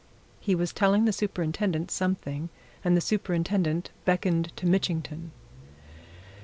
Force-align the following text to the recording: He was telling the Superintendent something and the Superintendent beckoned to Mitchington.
He 0.39 0.55
was 0.55 0.73
telling 0.73 1.05
the 1.05 1.13
Superintendent 1.13 1.91
something 1.91 2.49
and 2.83 2.97
the 2.97 3.01
Superintendent 3.01 3.91
beckoned 4.03 4.51
to 4.55 4.65
Mitchington. 4.65 5.31